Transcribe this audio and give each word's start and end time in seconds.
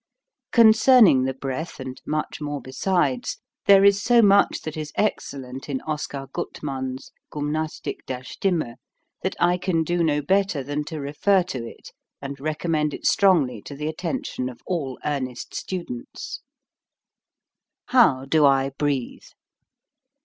Concerning 0.51 1.25
the 1.25 1.33
breath 1.35 1.79
and 1.79 2.01
much 2.07 2.41
more 2.41 2.59
besides 2.59 3.37
there 3.67 3.85
is 3.85 4.01
so 4.01 4.19
much 4.19 4.61
that 4.61 4.75
is 4.75 4.91
excellent 4.95 5.69
in 5.69 5.79
Oscar 5.81 6.25
Guttmann's 6.33 7.11
"Gymnastik 7.31 8.07
der 8.07 8.23
Stimme" 8.23 8.77
that 9.21 9.35
I 9.39 9.59
can 9.59 9.83
do 9.83 10.03
no 10.03 10.23
better 10.23 10.63
than 10.63 10.85
to 10.85 10.99
refer 10.99 11.43
to 11.43 11.63
it 11.67 11.91
and 12.19 12.39
recommend 12.39 12.95
it 12.95 13.05
strongly 13.05 13.61
to 13.61 13.75
the 13.75 13.87
attention 13.89 14.49
of 14.49 14.61
all 14.65 14.97
earnest 15.05 15.53
students. 15.53 16.41
How 17.89 18.25
do 18.25 18.43
I 18.43 18.71
breathe? 18.79 19.27